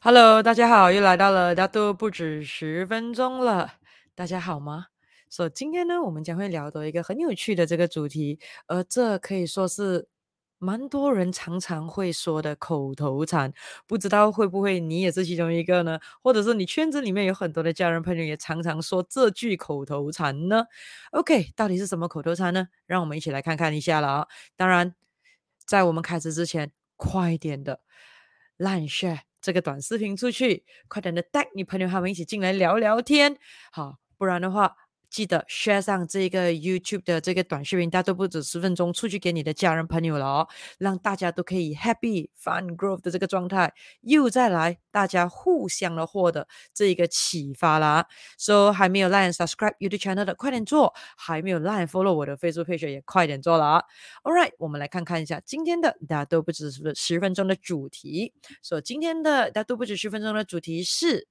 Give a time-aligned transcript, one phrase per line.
[0.00, 3.74] Hello，大家好，又来到了大都不止十分钟了。
[4.14, 4.86] 大家好吗？
[5.28, 8.38] 所、以今天呢，我们将会聊到一个很有趣的这个主题，
[8.68, 10.06] 而这可以说是
[10.58, 13.52] 蛮多人常常会说的口头禅。
[13.88, 15.98] 不知道会不会你也是其中一个呢？
[16.22, 20.64] 或者是你圈子里面有很多的家人朋友也常常说这句口头禅呢
[21.10, 22.68] ？OK，到底是什么口头禅呢？
[22.86, 24.28] 让我们一起来看看一下了啊！
[24.56, 24.94] 当然，
[25.66, 27.80] 在我们开始之前，快一点的
[28.56, 29.27] 烂 share。
[29.48, 33.34] 这个短视频出去，快点的带你朋友他们一起进来聊聊天，
[33.72, 34.87] 好，不然的话。
[35.10, 43.72] 记得 share 上这个 YouTube 的这个短视频，大家都不止十分钟，出去给你的家人朋友了哦，让大家都可以 happy fun growth 的这个状态，
[44.02, 48.06] 又再来大家互相的获得这一个启发啦。
[48.36, 53.84] So 还没有 like subscribe YouTube channel 的，快点做；还没有 like follow 我的 Facebook page 也快点做了。
[54.22, 58.34] All right，我们来看看一下今天的大家都不止十分钟的主题。
[58.62, 61.26] 所以今天的大家都不止十分钟的主题是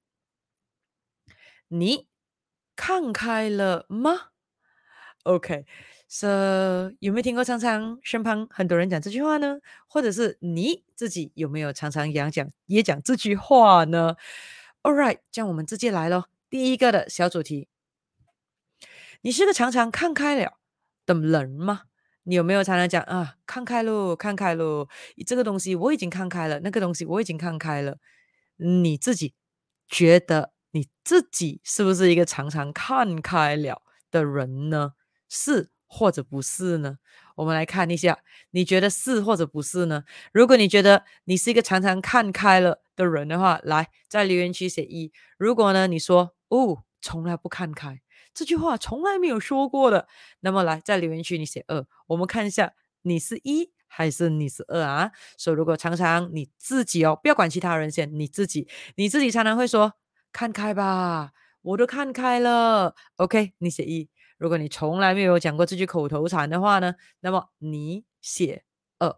[1.68, 2.06] 你。
[2.78, 4.28] 看开了吗
[5.24, 9.58] ？OK，so、有没有听过常常身旁很多人讲这句话呢？
[9.88, 14.14] 或者是你自己有没有常常也讲也讲这句话呢
[14.84, 16.28] ？All right，这样我们直接来咯。
[16.48, 17.66] 第一个的小主题，
[19.22, 20.58] 你是个常常看开了
[21.04, 21.82] 的人吗？
[22.22, 23.34] 你有没有常常讲啊？
[23.44, 24.86] 看开喽，看开喽，
[25.26, 27.98] 这个东西我已经看开了，那个东西我已经看开了。
[28.56, 29.34] 你自己
[29.88, 30.52] 觉得？
[30.72, 34.92] 你自己是不是一个常常看开了的人呢？
[35.28, 36.98] 是或者不是呢？
[37.36, 38.18] 我们来看一下，
[38.50, 40.04] 你觉得是或者不是呢？
[40.32, 45.12] 如果你觉得你是一个常常看开了的人的话，来在留言区写一。
[45.38, 48.00] 如果呢你说哦，从来不看开，
[48.34, 50.08] 这句话从来没有说过的，
[50.40, 51.86] 那么来在留言区你写二。
[52.08, 55.12] 我们看一下你是一还是你是二啊？
[55.36, 59.94] 所以如果常常你自己哦，不要管其他人先，你自己你自己常常会说。
[60.32, 62.94] 看开吧，我都看开了。
[63.16, 64.08] OK，你写一。
[64.36, 68.62] 如果你从来没有讲过这句口头禅的话呢，那么你写
[68.98, 69.16] 二。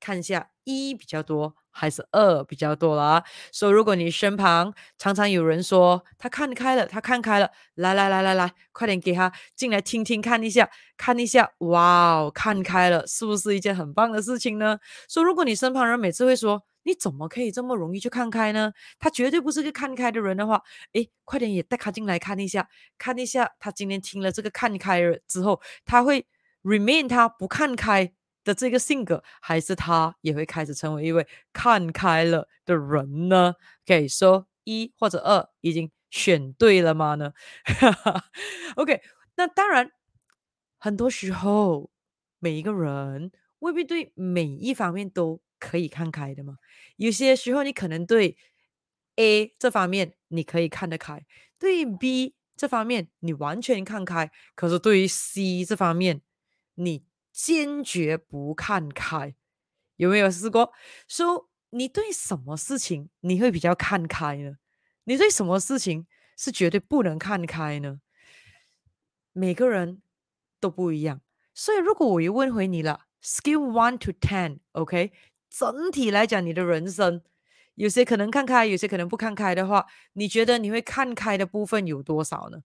[0.00, 3.22] 看一下一比较多还是二比较多啦。
[3.52, 14.78] 所以如果你身旁常常有人说他看开了，他看开了，来来来来来，快点给他进来听听看一下，看一下，哇哦，看开了，是不是一件很棒的事情呢？
[15.08, 16.64] 说如果你身旁人每次会说。
[16.84, 18.72] 你怎么可以这么容易就看开呢？
[18.98, 20.62] 他绝对不是个看开的人的话，
[20.92, 26.26] 诶，快点也带他进来看一下，看一下他今天听了这个看开了之后，他会
[26.62, 28.12] remain 他不看开
[28.44, 33.54] 的这个性格，还是他也会开始成为一位看开了的人呢？
[33.86, 37.32] 可以说一或者二已经选对了吗呢？
[38.76, 39.00] OK，
[39.36, 39.90] 那当然，
[40.78, 41.90] 很多时候
[42.40, 45.40] 每一个人未必对每一方面都。
[45.62, 46.58] 可以看开的吗？
[46.96, 48.36] 有些时候你可能对
[49.14, 51.24] A 这方面你可以看得开，
[51.56, 56.22] 对 B 这方面你完全看开，可是对于 C 这方面
[56.74, 59.36] 你坚决不看开，
[59.96, 60.72] 有没有试过？
[61.06, 64.56] 说、你对什么事情你会比较看开呢？
[65.04, 66.06] 你对什么事情
[66.36, 68.00] 是绝对不能看开呢？
[69.32, 70.02] 每个人
[70.58, 71.22] 都不一样，
[71.54, 75.12] 所以如果我又问回你了，Scale one to ten，OK？
[75.58, 77.20] 整体来讲，你的人生
[77.74, 82.58] 有些可能看开，有些可能不看开的话，你觉得你会看开的部分有多少呢？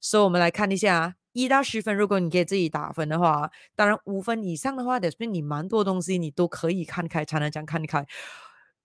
[0.00, 8.04] 所以，我们来看一下啊，一到十分，如果你给自己打分的话，当然五分以上的话，得说明你蛮多东西你都可以看开，才能讲看开。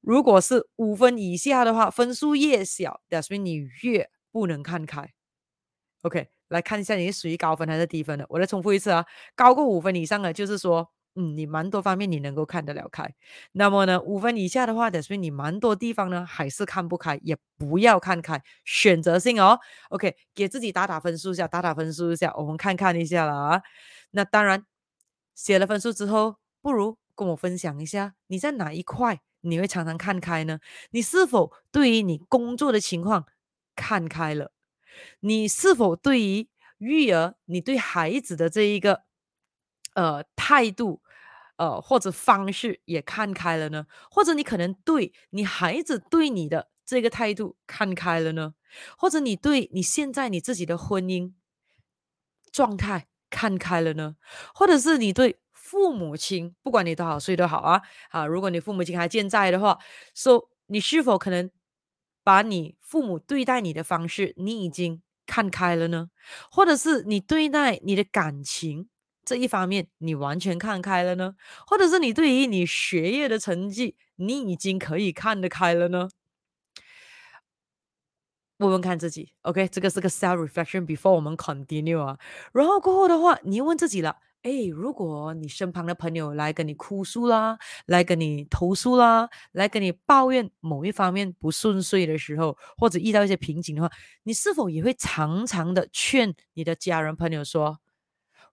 [0.01, 5.13] 如果是五分以下的话，分数越小，表示你越不能看开。
[6.03, 8.25] OK，来看一下你是属于高分还是低分的。
[8.29, 10.91] 我再重复一次啊，高过五分以上的，就是说。
[11.19, 13.11] 嗯，你蛮多方面你能够看得了开，
[13.53, 19.59] 那么呢，五分以下的话，得说你蛮多地方呢还是看不开，也不要看开，选择性哦。
[19.89, 23.63] OK，给自己打打分数一下，打打分数一下，我们看看一下了啊。
[24.11, 24.63] 那当然，
[25.33, 30.59] 写了分数之后，不如跟我分享一下，你在哪一块你会常常看开呢？
[30.91, 33.25] 你是否对于你工作的情况
[33.75, 34.51] 看开了？
[35.21, 36.47] 你是否对于
[36.77, 39.01] 育儿，你对孩子的这一个
[39.95, 41.01] 呃态度？
[41.57, 43.85] 呃，或者方式也看开了呢？
[44.09, 48.53] 或者你可能对你孩子对你的这个态度看开了呢？
[48.97, 51.33] 或者你对你现在你自己的婚姻
[52.51, 54.15] 状态看开了呢？
[54.53, 59.77] 或者是你对父母亲，不管你多少岁都好啊，啊，如果你父母亲还健在的话，
[60.15, 61.49] 说、你是否可能
[62.23, 66.09] 把你父母对待你的方式，你已经看开了呢？
[66.51, 68.89] 或者是你对待你的感情？
[69.27, 71.35] 这一方面你完全看开了呢，
[71.67, 76.07] 或者是你对于你学业的成绩，你已经可以看得开了呢？
[78.59, 82.17] 问问看自己，OK，这个是个 self reflection before 我们 continue 啊。
[82.53, 93.91] 然后过后的话，你问自己了，诶，如果你身旁的朋友来跟你哭诉啦，来跟你投诉啦，来跟你抱怨某一方面不顺遂的时候，或者遇到一些瓶颈的话，
[94.23, 97.79] 你是否也会常常的劝你的家人朋友说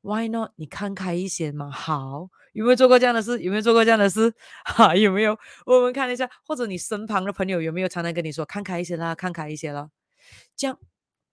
[0.04, 0.52] ，Why not？
[0.56, 2.28] 你看开一些嘛，好。
[2.52, 3.40] 有没有做过这样的事？
[3.40, 4.32] 有没有做过这样的事？
[4.64, 5.36] 哈，有没有？
[5.64, 9.88] 我们看一下，或者你身旁的朋友有没有常常跟你说看开一些啦，看开一些啦？
[10.54, 10.78] 这样，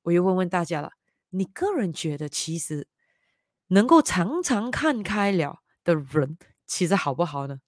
[0.04, 0.94] 我又问问大家了，
[1.30, 2.88] 你个人觉得，其实
[3.68, 7.60] 能够常常看开了的人，其实好不好呢？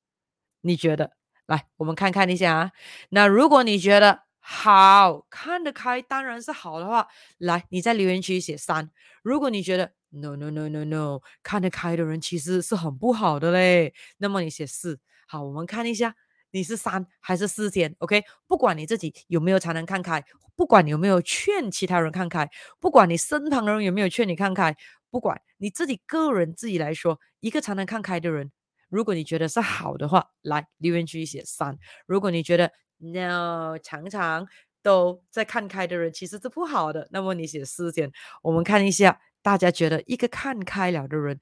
[0.61, 1.11] 你觉得？
[1.45, 2.71] 来，我们看看一下啊。
[3.09, 7.07] 那如果你觉得好，看得开当然是好的话，
[7.37, 8.89] 来，你在留言区写三。
[9.21, 13.93] 如果你觉得，No no no no no，看得开的人其实是很不好的嘞。
[14.17, 16.15] 那么你写四，好，我们看一下
[16.51, 18.23] 你是三还是四先，OK？
[18.47, 20.23] 不管你自己有没有才能看开，
[20.55, 22.47] 不管你有没有劝其他人看开，
[22.79, 24.77] 不管你身旁的人有没有劝你看开，
[25.09, 28.51] 不管你自己个人自己来说，一个才能看开的人，
[28.89, 31.79] 如果你觉得是好的话，来留言区写三。
[32.05, 34.47] 如果你觉得 No，常常
[34.83, 38.11] 都在看开的人其实是不好的，那么你写四先。
[38.43, 39.19] 我们看一下。
[39.43, 41.39] 大家觉得一个看开了的人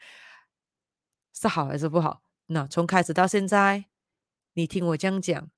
[1.33, 2.23] 是好还是不好？
[2.47, 3.85] 那从开始到现在，
[4.53, 5.49] 你听我这样讲，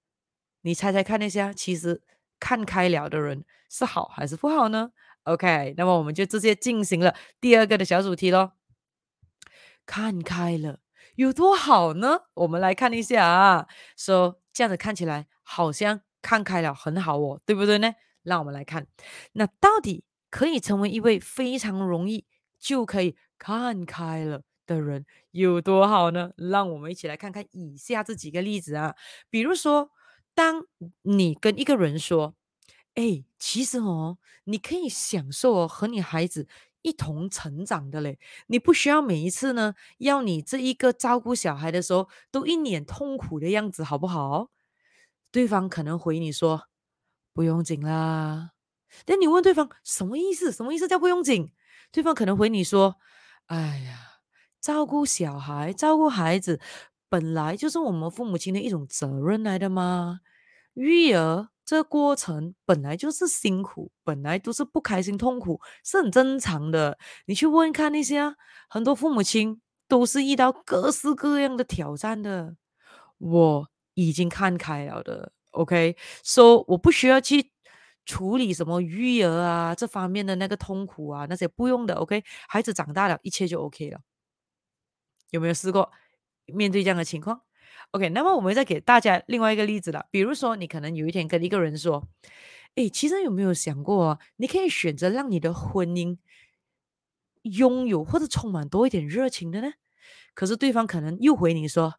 [0.62, 2.04] 你猜猜看一下，其实
[2.40, 4.92] 看开了的人是好还是不好呢
[5.24, 8.52] ？OK，那么我们就直接进行了第二个的小主题喽。
[9.86, 10.80] 看开了
[11.16, 12.20] 有多好呢？
[12.34, 13.68] 我们来看一下啊，
[13.98, 17.96] 说这样子看起来好像看开了很好哦，对不对呢？
[18.22, 18.86] 让我们来看，
[19.32, 22.26] 那到底可以成为一位非常容易。
[22.64, 26.32] 就可以看开了的人有多好呢？
[26.38, 28.96] 让我们一起来看看以下这几个例子啊。
[29.30, 29.92] 比如说，
[30.34, 30.66] 当
[31.02, 32.36] 你跟一个人说
[32.96, 36.48] ：“哎，其实哦，你可以享受哦和你孩子
[36.84, 38.18] 一同成长的嘞，
[38.48, 44.52] 你不需要每一次呢要你这一个照顾小孩的时候都一脸痛苦的样子，好不好？”
[45.32, 46.70] 对方可能回你说
[47.34, 48.52] ：“不用紧啦。”
[49.06, 50.50] 但你问对方什么意思？
[50.54, 51.52] 什么意思叫不用紧？
[51.94, 52.96] 对方可能回你说
[53.46, 54.00] ：“哎呀，
[54.60, 56.60] 照顾小孩、照顾孩子，
[57.08, 60.22] 本来就是我们父母亲的一种责任来的嘛。
[60.74, 66.98] 育儿这个过程本来就是辛苦，本来都是不开心、痛苦，是很正常的。
[67.28, 68.36] 你去问看那些啊，
[68.68, 72.56] 很多父母亲都是遇到各式各样的挑战的。
[73.20, 77.52] 我已经看开了的，OK，so 我不需要去。”
[78.06, 84.02] 处理什么育儿啊，这方面的那个痛苦啊，那些不用的，OK，孩子长大了，一切就 OK 了。
[85.32, 85.92] 有没有试过
[86.46, 87.42] 面对这样的情况
[87.92, 92.08] ？OK，那么我们再给大家另外一个例子了，比如说你可能有一天跟一个人说
[92.76, 96.18] ：“诶，其实有没有想过，你可以选择让你的婚姻
[97.44, 99.74] 拥有或者充满多一点热情的呢？”
[100.36, 101.96] 可是对方可能又回你说。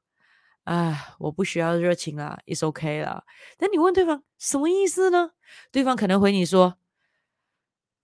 [0.64, 3.24] 哎，我不需要热情啦，It's okay 啦。
[3.58, 5.32] 但你问对方什么意思呢？
[5.70, 6.78] 对方可能回你说：“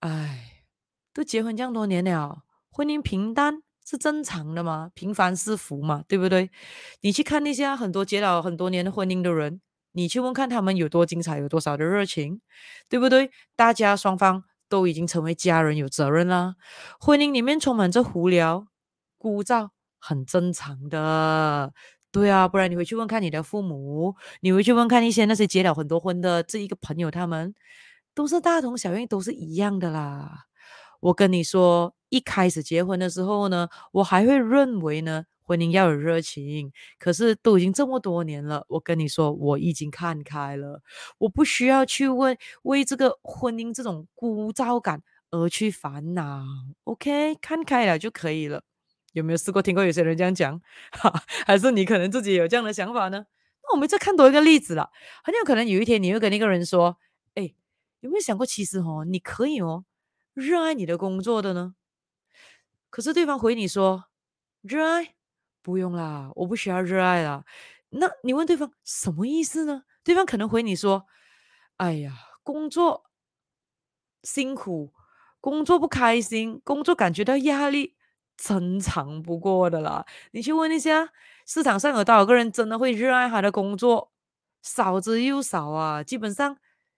[0.00, 0.64] 哎，
[1.14, 6.50] 都结婚这样多年了，婚姻平淡是正常的嘛，平凡是福嘛，对不对？
[7.00, 12.42] 你去看那些很多结了很多年的婚姻的人，你去问看他们有多精彩，有多少的热情，
[12.90, 13.30] 对不对？
[13.56, 16.56] 大家双方都已经成为家人，有责任啦。
[17.00, 18.66] 婚姻里面充满着无聊、
[19.16, 21.72] 枯燥，很正常的。”
[22.12, 27.54] 对啊，不然你回去问看你的父母，你回去问看一些那些结了很多婚的这一个朋友，他们
[28.14, 30.46] 都是大同小异，都是一样的啦。
[31.00, 36.72] 我跟你说，一开始结婚的时候呢，我还会认为呢，婚姻要有热情。
[36.98, 40.82] 可是都已经这么多年了，我跟你说，我已经看开了，
[41.18, 45.00] 我不需要去问为这个婚姻这种枯燥感
[45.30, 46.42] 而去烦恼。
[46.84, 48.62] OK，看开了就可以了。
[49.12, 50.60] 有没有试过听过有些人这样讲？
[50.92, 51.12] 哈，
[51.46, 53.26] 还是你可能自己有这样的想法呢？
[53.62, 54.90] 那我们再看多一个例子了。
[55.24, 56.98] 很有可能有一天你会跟那个人说
[57.34, 57.54] ：“哎，
[58.00, 59.84] 有没有想过，其实哦，你可以哦，
[60.34, 61.74] 热爱你的工作的呢？”
[62.90, 64.06] 可是对方回你说
[64.62, 65.14] ：“热爱？
[65.62, 67.44] 不用啦，我不需要热爱啦。”
[67.90, 69.82] 那你问对方什么意思呢？
[70.02, 71.06] 对方可能回你说
[71.78, 73.10] ：“哎呀，工作
[74.22, 74.92] 辛苦，
[75.40, 77.96] 工作不开心，工作感觉到压力。”
[78.42, 81.10] 正常不过的啦，你去问一下，
[81.46, 84.10] 市场上有多少个人真的会热爱他的工作？
[84.62, 86.02] 少之又少啊！
[86.02, 86.56] 基本上，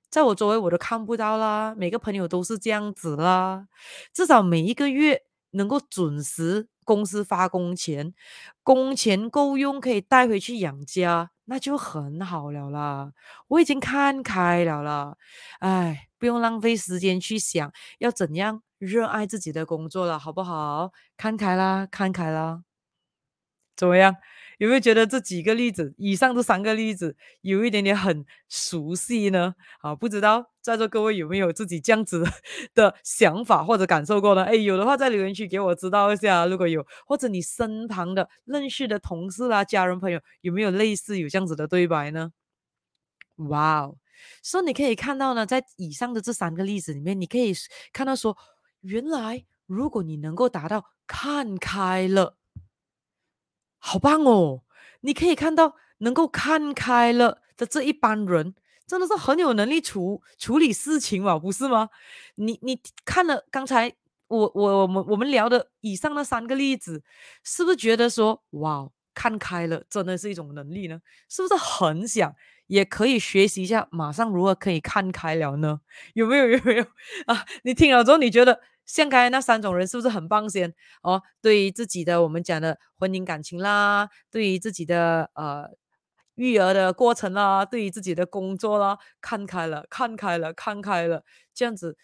[0.08, 1.74] 在我周围我都看不到啦。
[1.76, 3.66] 每个朋友都是这样子啦。
[4.12, 8.14] 至少每一个月能够准时公司发工钱，
[8.62, 13.12] 工钱够用可以带回去养家，那就很好了啦。
[13.48, 15.16] 我已经看开了啦，
[15.58, 16.08] 哎。
[16.22, 20.92] 不用浪费时间去想要怎样热爱自己的工作了，好不好？
[21.16, 22.64] 看开啦，看开啦，
[23.76, 24.16] 怎么样？
[24.58, 29.54] 有没有觉得这几个例子，以上这三个例子，有一点点很熟悉呢？
[29.82, 32.24] 啊，不知道在座各位有没有自己这样子
[32.74, 34.42] 的想法或者感受过呢？
[34.44, 42.32] 哎，有的话在留言区给我知道一下，如果有，或者你身旁的认识的同事啊、家人朋友，有没有类似有这样子的对白呢？
[43.36, 43.96] 哇哦，
[44.42, 47.52] 所以你可以看到呢，在以上的这三个例子里面，你可以
[47.92, 48.36] 看到说，
[48.82, 52.36] 原来如果你能够达到看开了。
[53.84, 54.62] 好棒哦！
[55.00, 58.54] 你可以看到能够看开了的这一班人，
[58.86, 61.88] 真的是很有能力处处理事情嘛，不是吗？
[62.36, 63.92] 你你看了刚才
[64.28, 67.02] 我我我们我们聊的以上那三个例子，
[67.42, 71.00] 是不是觉得说哇，看开了真的是一种能力呢？
[71.28, 72.32] 是不是很想
[72.68, 75.80] 也可以学习一下，马上如何可以看开了呢？
[76.14, 76.84] 有没有有没有
[77.26, 77.44] 啊？
[77.64, 78.60] 你听了之后你觉得？
[78.84, 81.22] 像刚才那三种人是不是很棒先哦？
[81.40, 85.70] 对于自己的我们讲的婚姻感情啦，对于自己的呃
[86.34, 91.24] 育儿的过程啦，对于自己的工作啦，看开了，看开了，看开了，
[91.54, 91.96] 这样子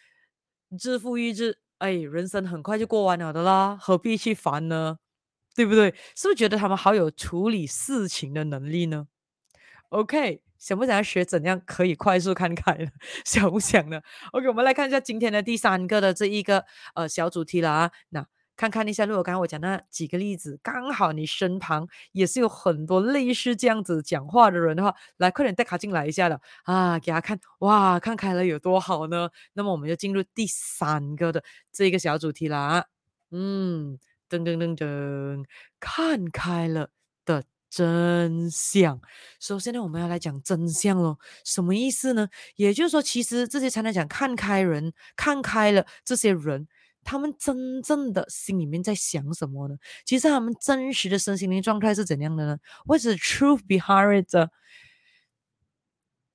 [0.82, 4.98] 日复一日，哎，人生很快就过完了的啦，何必去烦呢？
[5.54, 5.90] 对不对？
[6.14, 9.08] 是不是觉得他们好有处理事情的能力呢
[9.88, 10.42] ？OK。
[10.58, 12.90] 想不想要学怎样可以快速看开呢？
[13.24, 14.00] 想不想呢
[14.32, 17.90] ？OK，我们来看一下今天的第三个的这一个呃小主题了啊。
[18.10, 29.30] 那看看一下，如果刚刚我讲那几个例子，刚好你身旁也是有很多类似这样子讲话的人的话，来快点带卡进来一下的啊，给他看哇，看开了有多好呢？
[29.52, 32.84] 那么我们就进入第三个的这一个小主题了啊。
[33.30, 33.96] 嗯，
[34.28, 35.44] 噔噔噔噔，
[35.78, 36.90] 看开了
[37.24, 37.44] 的。
[37.78, 39.00] 真相。
[39.38, 41.16] 首先呢，我们要来讲真相咯。
[41.44, 42.28] 什么意思呢？
[42.56, 46.66] 也就是说，其实这些常常讲看开人，看开了这些人，
[47.04, 49.76] 他们真正的心里面在想什么呢？
[50.04, 54.50] 其实他们真实的身心灵状态是怎样的呢？What's the truth behind it？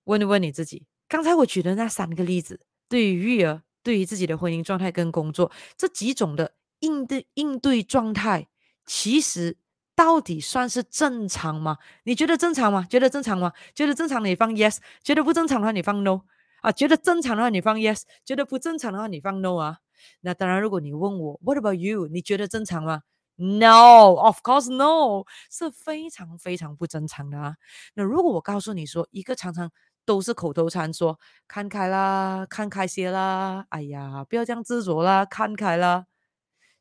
[0.06, 0.86] 问一问你自己。
[1.10, 8.48] 刚才我举的那三个例子，对于育儿，对于自己的婚姻状态跟工作这几种的应对应对状态，
[8.86, 9.58] 其实。
[9.96, 11.78] 到底算是正常吗？
[12.04, 12.86] 你觉得正常吗？
[12.90, 13.52] 觉得正常吗？
[13.76, 16.22] 觉得正常的你放 yes，觉得不正常的话你放 no
[16.62, 16.72] 啊？
[16.72, 19.78] 觉得正常的话你放 yes，觉得不正常的话你放 no 啊？
[20.22, 22.08] 那当然，如果你问我 What about you？
[22.08, 23.04] 你觉得正常吗
[23.36, 27.56] ？No，of course no，是非常非常不正常的啊。
[27.94, 29.72] 那如果我告诉你说，一个常常
[30.06, 36.06] 都是口头禅说看开啦，看开些啦，哎呀，不要这样执着啦，看开啦。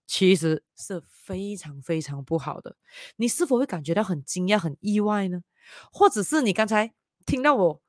[0.07, 2.77] 其实是非常非常不好的，
[3.17, 5.43] 你是否会感觉到很惊讶、很意外呢？
[5.93, 6.93] 或者是你刚才
[7.25, 7.83] 听到我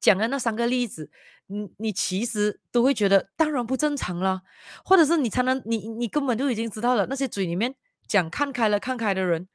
[0.00, 1.10] 讲的那三个例子，
[1.46, 4.42] 你你其实都会觉得当然不正常了，
[4.84, 7.74] 或者是你常常你你根本就已经知道了，那些嘴里面
[8.08, 9.46] 讲看开了、看开的人，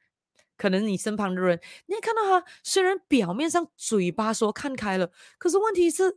[0.56, 6.16] 可能你身旁的人，你也看到他虽然表面上嘴巴说看开了，可是问题是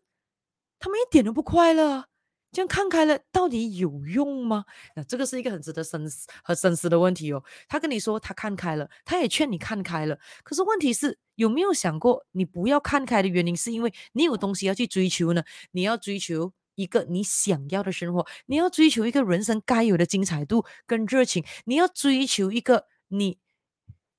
[0.78, 2.06] 他们一点都不快乐。
[2.52, 4.66] 这样看开了，到底有用吗？
[4.96, 7.44] 那这个是一个很值得深思和深思的问题哦。
[7.68, 15.44] 他跟你说他看开了，他也劝你看开了，可是问题是有没有想过，你不要看开的原因是因为你有东西要去追求呢？
[15.72, 23.38] 你要追求一个你想要的生活，你要追求一个人生该有的精彩度跟热情，你要追求一个你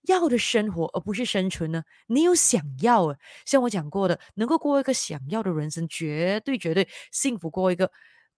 [0.02, 1.82] 要的生活，而不是生存呢？
[2.06, 3.16] 你有想要啊？
[3.44, 7.90] 像我讲过的，能够过一个想要的人生，绝对绝对幸福过一个。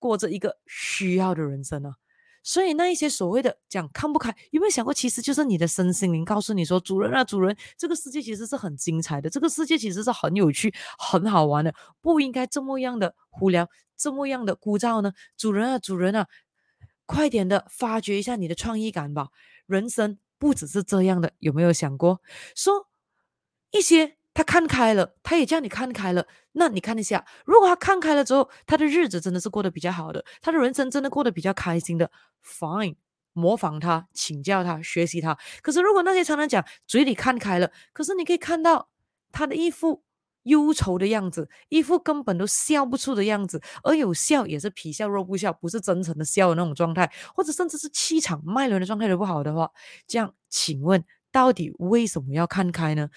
[0.02, 1.94] 过着一个需要的人生啊，
[2.42, 15.12] 所以那一些所谓的讲看不开，有没有想过，其实就是你的身心灵告诉你说，主人啊，主人，这个世界其实是很精彩的，这个世界其实是很有趣、很好玩的，不应该这么样的无聊，这么样的枯燥呢？
[15.36, 16.26] 主人啊，主人啊，
[17.06, 19.28] 快点的发掘一下你的创意感吧，
[19.66, 22.20] 人生不只是这样的，有没有想过？
[22.56, 22.88] 说
[23.70, 24.16] 一些。
[24.34, 26.26] 他看开了，他也叫你看开了。
[26.52, 32.10] 那你看一下，如果他看开了之后，他的日子真的是过得比较好的，他的人生真的过得比较开心的
[32.44, 32.96] ，fine，
[33.32, 35.36] 模仿他，请教他，学习他。
[35.62, 38.88] 可是如果那些常常讲嘴里看开了，可是你可以看到
[39.30, 40.02] 他的一副
[40.44, 49.70] 忧愁的样子，一副根本都笑不出的样子，而有笑也是皮笑肉不笑，不是真诚的笑的那种状态，或者甚至是气场脉轮的状态都不好的话，
[50.06, 53.08] 这样请问到底为什么要看开呢？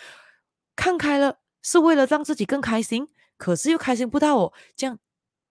[0.76, 4.54] 看开了是为了让自己更开心，可是又开心不到哦。
[4.76, 5.00] 这样，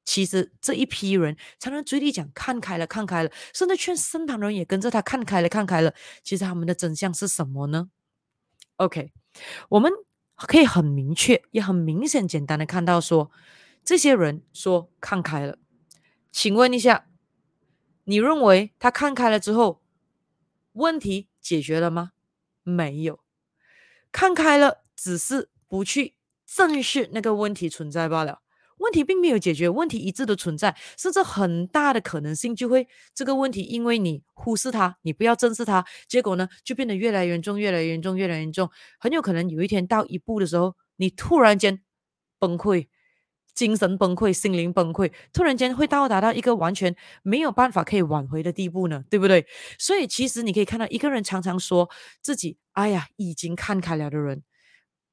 [0.05, 5.95] 其实这一批人常常嘴里讲看开了，看开了，甚至劝身旁人也跟着他看开了，看开了。
[6.23, 7.89] 其实他们的真相是什么呢
[8.77, 9.13] ？OK，
[9.71, 9.91] 我们
[10.37, 13.31] 可以很明确，也很明显、简单的看到说，
[13.85, 15.59] 这些人说看开了，
[16.31, 17.07] 请问一下，
[18.05, 19.81] 你认为他看开了之后，
[20.73, 22.13] 问题解决了吗？
[22.63, 23.21] 没有，
[24.13, 26.15] 看开了，只是不去
[26.47, 28.41] 正视那个问题存在罢了。
[28.79, 38.69] 问题并没有解决，问题一直都存在，甚至很大的可能性就会这个问题，因为你忽视它，你不要正视它，结果呢就变得越来越严重，越来越严重，越来越严重。
[38.99, 41.83] 很有可能有一天到一步的时候，你突然间
[42.41, 42.89] 崩溃，
[43.55, 49.47] 精神崩溃，心灵崩溃，突然间会到达到一个完全没有办法可以挽回的地步呢，对不对？
[49.79, 51.89] 所以其实你可以看到，一个人常常说
[52.21, 54.43] 自己“哎呀，已经看开了”的人，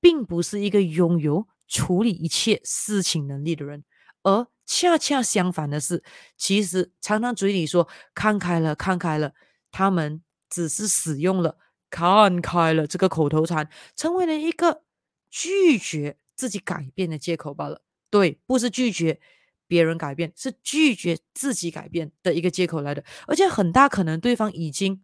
[0.01, 1.47] 并不是一个拥有。
[1.73, 3.85] 处理一切事情能力的人，
[4.23, 6.03] 而恰恰相反的是，
[6.35, 9.31] 其实常常嘴里说看开了，看开了，
[9.71, 11.57] 他们只是使用了
[11.89, 14.83] 看开了这个口头禅，成为了一个
[15.29, 17.81] 拒绝自己改变的借口罢了。
[18.09, 19.21] 对，不是拒绝
[19.65, 23.01] 别人改变，是拒绝自己改变的一个借口来的。
[23.27, 25.01] 而且很大可能对方已经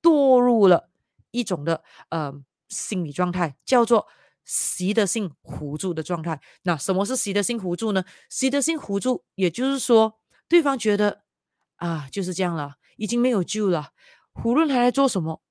[0.00, 0.88] 堕入了
[1.32, 2.32] 一种的呃
[2.68, 4.06] 心理状态，叫做。
[4.46, 8.04] 习得性糊住的状态，那什么是习得性糊住呢？
[8.30, 11.24] 习得性糊住，也就是说，对方觉得
[11.76, 13.90] 啊，就是这样了，已经没有救了，
[14.44, 15.42] 无论他在做什么，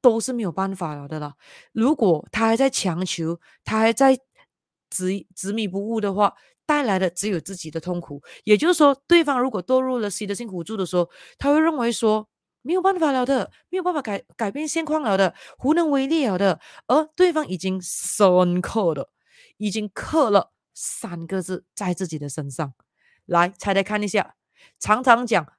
[0.00, 1.34] 都是没有办法了的了。
[1.72, 4.18] 如果他还在强求，他还在
[4.88, 8.22] 执执迷不悟的话，带来的只有自己的痛苦。
[8.44, 12.28] 也就是说，对方如果堕入了习得性糊涂的时候，他会认为说。
[12.68, 15.34] 没有办法了的，没有办法改改变现况了的，
[15.64, 16.60] 无能为力了的。
[16.86, 19.08] 而对方已经深刻的，
[19.56, 22.74] 已经刻了三个字在自己的身上。
[23.24, 24.34] 来，猜猜看一下，
[24.78, 25.50] 常常讲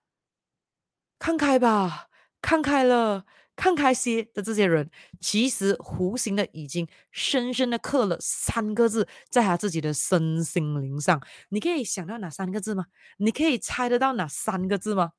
[1.18, 2.10] 看开吧，
[2.44, 3.26] 看开了，
[3.56, 11.20] 看开些的这些人，其实无形的已经深深的刻了三个字在他自己的身心灵上。
[11.50, 12.86] 你可以想到哪三个字吗？
[13.18, 15.14] 你可以猜得到哪三个字吗？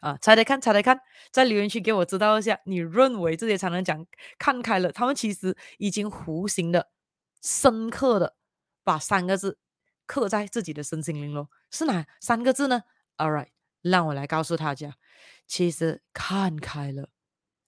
[0.00, 4.06] 啊，猜猜看，猜猜看，在留言区给我知道一下，你认为这些常常讲
[4.38, 6.90] 看开了，他们其实已经弧形的、
[7.40, 8.36] 深刻的
[8.82, 9.58] 把三个字
[10.06, 12.82] 刻在自己的身心灵咯，是哪三个字呢
[13.16, 13.48] ？All right，
[13.80, 14.94] 让我来告诉大家，
[15.46, 17.08] 其实看开了，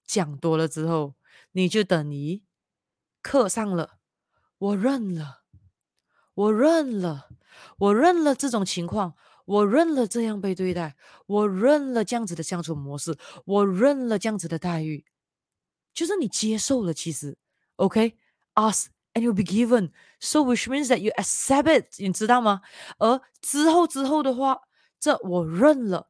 [0.05, 1.15] 讲多了之后，
[1.53, 2.43] 你就等于
[3.21, 3.97] 刻上了，
[4.57, 5.43] 我认了，
[6.33, 7.29] 我认了，
[7.79, 9.15] 我认了这种情况。
[9.47, 15.05] 我认了这样被对待，我认了这样子的相处模式，我认了这样子的待遇，
[15.93, 16.93] 就是你接受了。
[16.93, 17.37] 其实
[17.77, 22.61] ，OK，ask and you'll be given，so which means that you accept it，你知道吗？
[22.97, 24.63] 而之后之后的话，
[24.99, 26.09] 这我认了，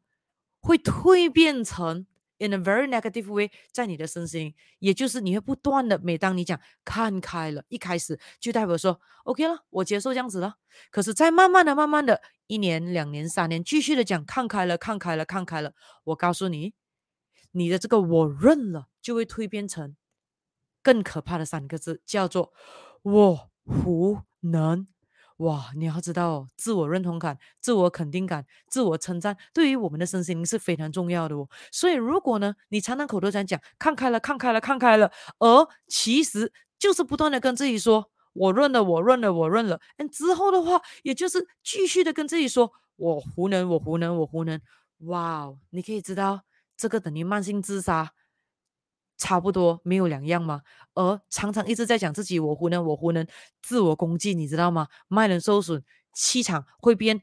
[0.60, 2.08] 会蜕变成。
[2.39, 10.58] In a very negative way，在你的身心，也就是你会不断的，每当你讲看开了，一开始就代表说 OK 了，我接受这样子了。
[10.91, 15.73] 可是再慢慢的、慢慢的，一年、两年、三年，继续的讲看开了、看开了、看开了，
[16.04, 16.76] 我告诉你，
[17.54, 19.95] 你的这个我认了，就会蜕变成
[20.84, 22.54] 更可怕的三个字，叫做
[23.02, 24.88] 我无能。
[25.38, 31.47] 哇，你要知道，自我认同感、自我肯定感、自我称赞，对于我们的身心灵是非常重要的哦。
[31.71, 44.60] 所以，如果呢，你常常口头禅讲看开了、看开了、看开了，而其实就是不断的跟自己说我认了、我认了、我认了，嗯，之后的话，也就是继续的跟自己说我无能、我无能、我无能。
[45.02, 46.41] 哇，你可以知道
[46.76, 48.12] 这个等于慢性自杀。
[49.17, 50.62] 差不多没有两样吗？
[50.93, 53.25] 而常常一直在讲自己我无能，我无能，
[53.62, 54.88] 自我攻击，你知道吗？
[55.08, 57.21] 脉轮受损，气场会变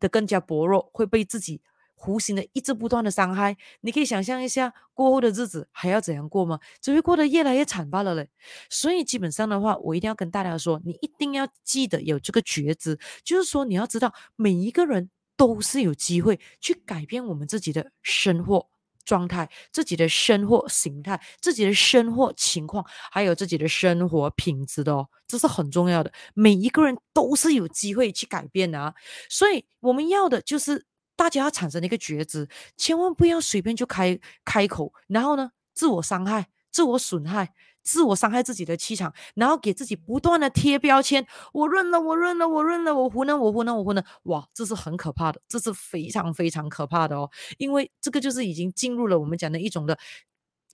[0.00, 1.60] 得更加薄弱，会被自己
[2.06, 3.56] 无形的一直不断的伤害。
[3.80, 6.58] 你可以想象一下过后的日子还要怎样过吗？
[6.80, 8.28] 只会过得越来越惨罢了嘞。
[8.68, 18.68] 所以基本上的话，我一定要跟大家说，你一定要记得有这个觉知，就是说你要知道每一个人都是有机会去改变我们自己的生活。
[19.06, 26.12] 状态，自己的生活形态，自己的生活情况，还有自己的生活品质的哦，这是很重要的。
[26.34, 28.92] 每一个人都是有机会去改变的啊，
[29.30, 30.84] 所以我们要的就是
[31.16, 37.54] 大家要产生一个觉知，千万不要随便就开开口，然后呢，自我伤害、自我损害。
[37.86, 41.24] 自我伤害自己的气场，然后给自己不断的贴标签。
[41.52, 44.04] 我认了，我认了，我认了，我糊弄，我糊弄，我糊弄。
[44.24, 47.30] 哇，这是很可怕的，这是非常非常可怕的哦。
[47.58, 49.96] 因为这个就是已经进入了我们讲的一种的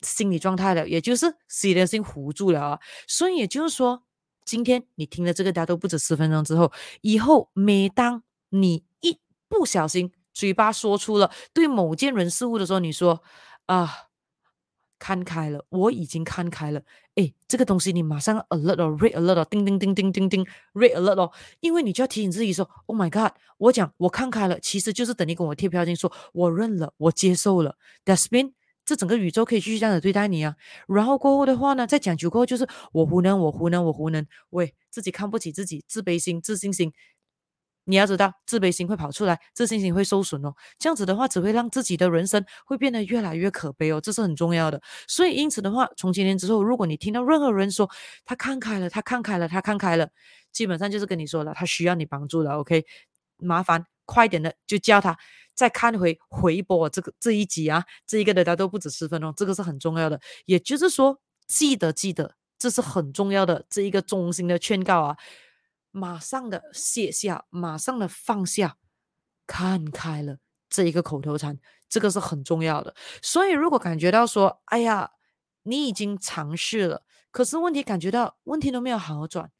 [0.00, 2.80] 心理状态了，也就是习得性糊住了啊。
[3.06, 4.02] 所以也就是说，
[4.46, 6.72] 今天你听了这个大家都不止十分钟之后，
[7.02, 13.22] 以后每当你一不小心嘴巴说出了对某件人事物的时候，你说
[13.66, 14.08] 啊。
[15.02, 16.80] 看开了，我已经看开了。
[17.16, 27.74] 诶，这个东西你马上 alert 哦，red alert 哦，叮叮叮叮叮叮，red alert 哦，因为你就要提醒自己说，Oh my God，我讲我看开了，其实就是等于跟我贴标签说，我认了，我接受了。
[28.04, 28.52] That's mean
[28.84, 30.54] 这整个宇宙可以继续这样子对待你啊。
[30.86, 36.92] 然后过后的话呢，再讲究过后就是我无能，我无能，我无能，喂，自己看不起自己，自卑心、自信心。
[37.84, 40.54] 你要知道，自卑心会跑出来，自信心会受损哦。
[40.78, 44.00] 这样子的话，只会让自己的人生会变得越来越可悲哦。
[44.00, 44.80] 这是很重要的。
[45.08, 47.90] 所以，因此的话，从今天之后，如果你听到任何人说
[48.24, 50.08] 他看开了，他看开了，他看开了，
[50.52, 52.52] 基本上就是跟你说了，他需要你帮助了。
[52.58, 52.84] OK，
[53.38, 55.18] 麻烦快点的就叫他
[55.54, 60.20] 再看回回播这个这一集啊，这一个的他都不止十分钟，这个是很重要的。
[60.46, 61.18] 也就是说，
[61.48, 65.16] 记得记得，这是很重要的这一个衷心的劝告啊。
[65.92, 68.76] 马上的卸下，马上的放下，
[69.46, 72.94] 看开了这一个口头禅，这个是很重要的。
[73.22, 75.10] 所以，如果感觉到说，哎呀，
[75.62, 79.50] 你已经尝试了，可是问题感觉到问题都没有好转，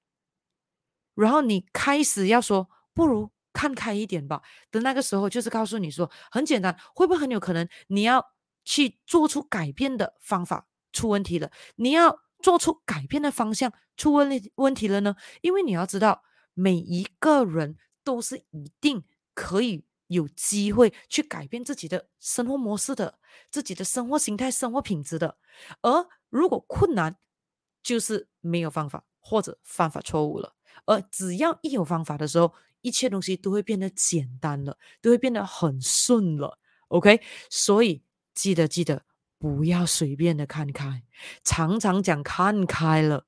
[1.15, 4.43] 然后你开始要说，不如看开一点吧。
[4.71, 8.33] 的那个时候，就是告诉你说，很简单，会不会很有可能你要
[8.65, 11.51] 去做出改变的方法出问题了？
[11.77, 12.21] 你要。
[12.43, 15.17] 做出改变的方向出问问题了呢？
[15.41, 23.19] 因为你要知道，每一个人都是一定可以有机会去改变自己的生活模式的，
[23.51, 25.39] 自己的生活形态、生活品质的。
[25.81, 27.17] 而如果困难，
[27.83, 30.55] 就是没有方法或者方法错误了。
[30.85, 36.59] 而只要一有方法的时候，一切东西都会变得简单了，都会变得很顺了。
[36.89, 38.03] OK，所以
[38.35, 39.05] 记得记得。
[39.43, 41.03] 不要随便的看开，
[41.43, 43.27] 常常讲看开了，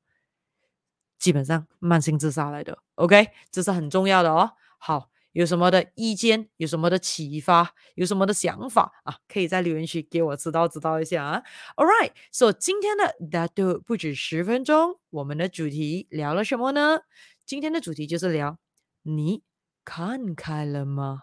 [1.19, 2.79] 基本上慢性自杀来的。
[2.95, 4.53] OK，这是很重要的哦。
[4.79, 11.43] 好，有什么的意见，有什么的启发，有什么的想法啊，可以在留言区给我知道知道一下啊。
[11.75, 17.01] All right，so 今天的大都不止十分钟，我们的主题聊了什么呢？
[17.45, 18.57] 今天的主题就是聊
[19.03, 19.43] 你
[19.85, 21.23] 看开了吗？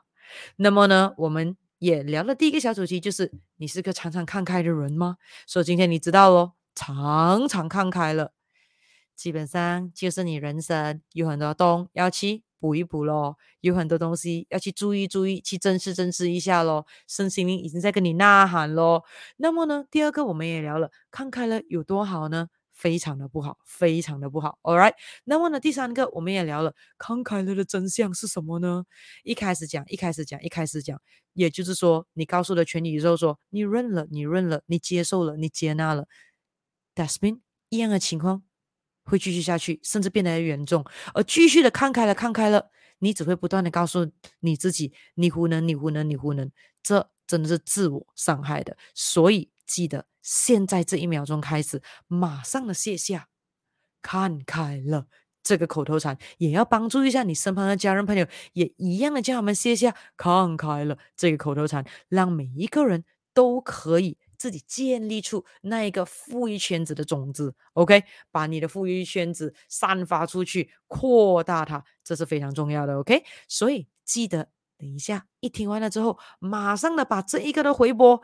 [0.57, 1.55] 那么呢，我们。
[1.81, 5.17] 也聊了第一个小主题，就是你是个常常看开的人吗？
[5.47, 8.33] 所以今天你知道咯，常常看开了，
[9.15, 19.03] 基本上就是你人生有很多洞要去补一补咯，有很多东西要去注意注意，去正视正视一下咯，身心灵已经在跟你呐喊咯。
[19.37, 22.49] 那么呢，第二个我们也聊了，看开了有多好呢？
[22.81, 24.57] 非常的不好，非常的不好。
[24.63, 28.85] All right，那么呢，第三个我们也聊了，看开了的真相是什么呢？
[29.23, 30.99] 一开始讲，一开始讲，一开始讲，
[31.33, 36.07] 也就是说，你告诉了全宇宙说，你认了，你认了，你接受了，你接纳了。
[36.95, 38.41] That's been 一样的情况
[39.03, 48.75] 会继续下去，甚至变得严重，而继续的看开了，看开了，你只会不断的告诉你自己，你无能，你无能，你无能，这真的是自我伤害的。
[48.95, 50.10] 所以记得。
[50.21, 53.27] 现在这一秒钟开始，马上的卸下，
[54.01, 55.07] 看开了
[55.43, 63.03] 这个口头禅，也要帮助一下你身旁的家人朋友，也一样的叫他们卸下，看开了这个口头禅，让每一个人
[63.33, 67.55] 都可以自己建立出那一个富裕圈子的种子。
[67.73, 72.99] OK，把你的富裕圈子散发出去，扩大它，这是非常重要的。
[72.99, 78.21] OK，所以记得等一下一听完了之后，马上的把这一个的回播。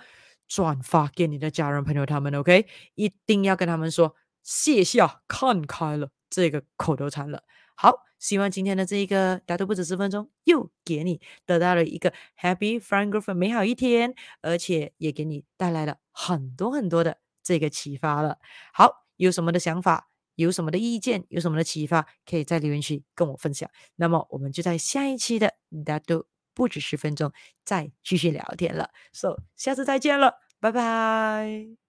[0.48, 7.44] 转发给你的家人朋友，他们 OK，一定要跟他们说卸下看开了这个口头禅了。
[7.76, 18.40] 好，希望今天的这一个大都不止十分钟，又给你得到了一个 Happy Flying Growth 美好一天，而且也给你带来了很多很多的这个启发了。
[18.74, 23.70] 好，有什么的想法，有什么的意见，有什么的启发，可以在留言区跟我分享。
[23.96, 25.54] 那么我们就在下一期的
[25.86, 26.26] 大都。
[26.58, 27.32] 不止十分钟，
[27.64, 31.87] 再继续聊天了，So，下次再见了，拜拜。